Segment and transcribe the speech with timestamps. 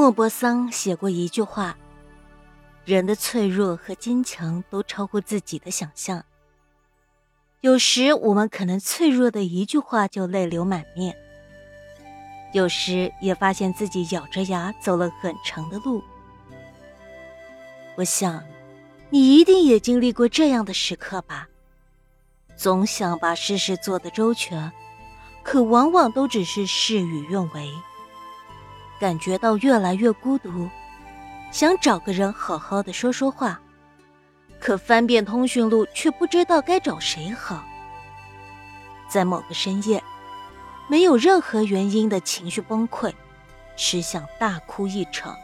[0.00, 1.76] 莫泊桑写过一句话
[2.86, 6.24] ：“人的脆弱和坚强都超乎自己的想象。”
[7.60, 11.14] 有时我们可能脆弱的一句话就泪流满面，
[12.54, 16.02] 有时也发现自己咬着牙走了很长的路。
[17.96, 18.42] 我想，
[19.10, 21.46] 你一定也经历过这样的时刻吧？
[22.56, 24.72] 总想把事事做得周全，
[25.42, 27.70] 可往往都只是事与愿违。
[29.00, 30.68] 感觉到越来越孤独，
[31.50, 33.58] 想找个人好好的说说话，
[34.60, 37.64] 可翻遍通讯录却不知道该找谁好。
[39.08, 40.02] 在某个深夜，
[40.86, 43.10] 没有任何原因的情绪崩溃，
[43.74, 45.34] 只想大哭一场。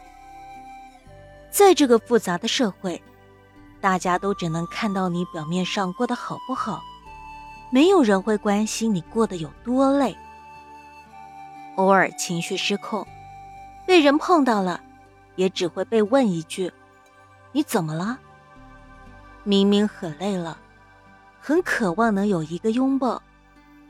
[1.49, 3.01] 在这个复杂的社会，
[3.81, 6.79] 大家都只能看到你表面上过得好不好，
[7.71, 10.15] 没有人会关心你过得有多累。
[11.77, 13.05] 偶尔情绪失控。
[13.87, 14.81] 被人碰到了，
[15.37, 16.71] 也只会被问一句
[17.53, 18.19] ：“你怎么了？”
[19.45, 20.57] 明明很累了，
[21.39, 23.21] 很渴望能有一个拥抱，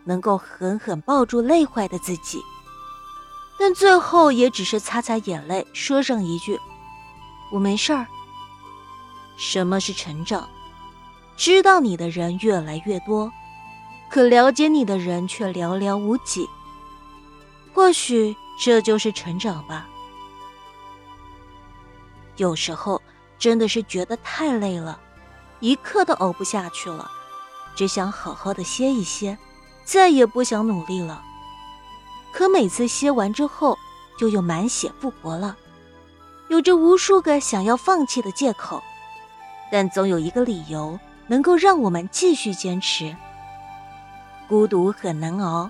[0.04, 2.40] 能够狠狠抱住累坏的自己，
[3.58, 6.60] 但最后也只是擦擦眼泪，说上一句
[7.52, 8.06] ：“我没事儿。”
[9.36, 10.48] 什么是成长？
[11.36, 13.32] 知道你的人越来越多，
[14.12, 16.48] 可了解你的人却寥寥无几。
[17.74, 18.38] 或许。
[18.60, 19.88] 这就是成长吧。
[22.38, 23.02] 有时候
[23.40, 25.00] 真的是觉得太累了，
[25.60, 27.10] 一刻都熬不下去了，
[27.76, 29.38] 只想好好的歇一歇，
[29.86, 31.24] 再也不想努力了。
[32.34, 33.78] 可每次歇完之后，
[34.20, 35.56] 就又满血复活了，
[36.50, 38.84] 有着无数个想要放弃的借口，
[39.72, 43.16] 但总有一个理由能够让我们继续坚持。
[44.48, 45.70] 孤独很难熬。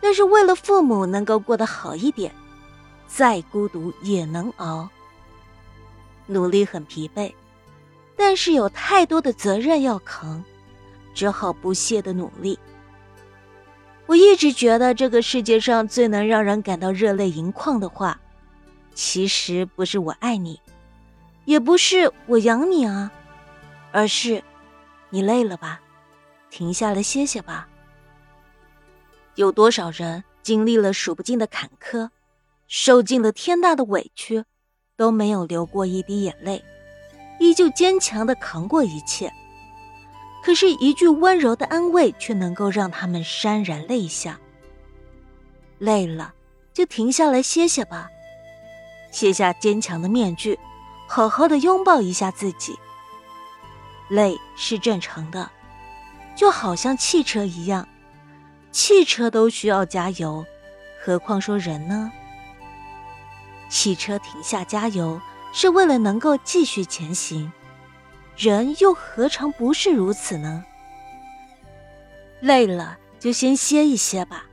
[0.00, 2.32] 但是为了父母能够过得好一点，
[3.06, 4.88] 再孤独也能熬。
[6.26, 7.32] 努力很疲惫，
[8.16, 10.44] 但是有太多的责任要扛，
[11.14, 12.58] 只好不懈的努力。
[14.06, 18.18] 我一直觉得这个世界上最能让人感到热泪盈眶的话，
[18.94, 20.60] 其实不是我爱你，
[21.44, 23.10] 也不是我养你啊，
[23.90, 24.42] 而是
[25.10, 25.80] 你累了吧，
[26.50, 27.68] 停下来歇歇吧。
[29.38, 32.10] 有多少人经历了数不尽的坎坷，
[32.66, 34.44] 受尽了天大的委屈，
[34.96, 36.64] 都没有流过一滴眼泪，
[37.38, 39.32] 依旧坚强的扛过一切。
[40.42, 44.40] 可是，一句温柔的安慰却能够让他们潸然泪下。
[45.78, 46.34] 累了，
[46.74, 48.10] 就停下来歇歇吧，
[49.12, 50.58] 卸下坚强的面具，
[51.06, 52.76] 好好的拥抱一下自己。
[54.08, 55.48] 累是正常的，
[56.34, 57.86] 就好像汽车一样。
[58.78, 60.46] 汽车都需要加油，
[61.02, 62.12] 何况说人呢？
[63.68, 65.20] 汽车停下加油
[65.52, 67.52] 是为了能够继续前行，
[68.36, 70.64] 人又何尝不是如此呢？
[72.38, 74.44] 累了就先歇一歇吧，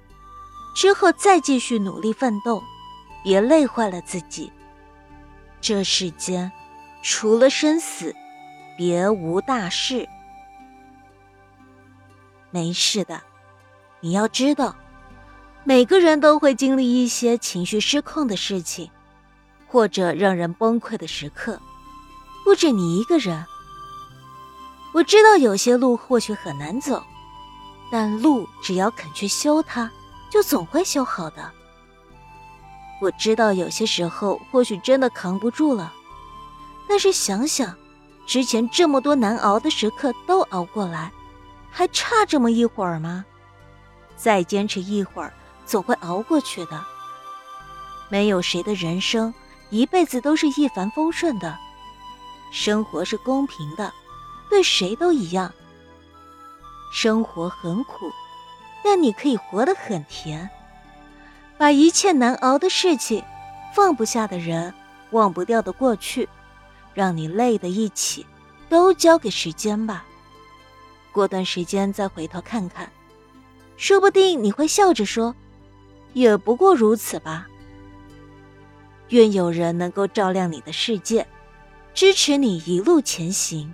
[0.75, 2.63] 之后再继续努力奋斗，
[3.23, 4.51] 别累坏了自己。
[5.61, 6.51] 这世间
[7.03, 8.11] 除了生死，
[8.75, 10.09] 别无大事。
[12.49, 13.21] 没事的。
[14.05, 14.75] 你要知道，
[15.63, 18.87] 每个人都会经历一些情绪失控的事情，
[19.67, 21.59] 或者让人崩溃的时刻，
[22.43, 23.43] 不止你一个人。
[24.93, 27.01] 我知道有些路或许很难走，
[27.91, 29.89] 但路只要肯去修它，
[30.29, 31.51] 就总会修好的。
[33.01, 35.91] 我知道有些时候或许真的扛不住了，
[36.87, 37.75] 但是想想，
[38.27, 41.11] 之前这么多难熬的时刻都熬过来，
[41.71, 43.25] 还差这么一会儿吗？
[44.15, 45.33] 再坚持一会儿，
[45.65, 46.83] 总会熬过去的。
[48.09, 49.33] 没有谁的人生
[49.69, 51.57] 一辈子都是一帆风顺的，
[52.51, 53.91] 生活是公平的，
[54.49, 55.51] 对谁都一样。
[56.93, 58.11] 生活很苦，
[58.83, 60.49] 但你可以活得很甜。
[61.57, 63.23] 把一切难熬的事情、
[63.75, 64.73] 放不下的人、
[65.11, 66.29] 忘不掉的过去、
[66.93, 68.25] 让你累的一起，
[68.69, 70.05] 都交给时间吧。
[71.11, 72.89] 过段时间再回头看看。
[73.77, 75.35] 说不定你会笑着说
[76.13, 77.47] ：“也不过如此吧。”
[79.09, 81.27] 愿有人能够照亮你的世界，
[81.93, 83.73] 支持你一路前行。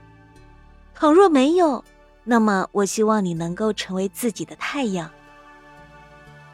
[0.94, 1.84] 倘若没有，
[2.24, 5.10] 那么我希望你能够成为自己的太阳。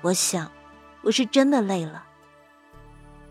[0.02, 0.52] 我想，
[1.02, 2.06] 我是真的累了。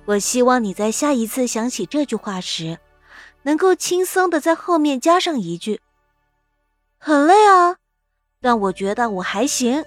[0.04, 2.78] 我希望你在下一次想起这句话时，
[3.42, 5.80] 能够轻松的在后面加上一句
[6.98, 7.76] ：“很累啊，
[8.40, 9.84] 但我觉得我还行。”